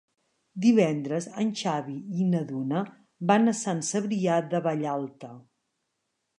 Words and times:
Divendres 0.61 1.27
en 1.43 1.51
Xavi 1.59 1.93
i 2.23 2.25
na 2.31 2.41
Duna 2.53 2.81
van 3.33 3.53
a 3.53 3.55
Sant 3.61 3.85
Cebrià 3.93 4.41
de 4.55 4.67
Vallalta. 4.71 5.35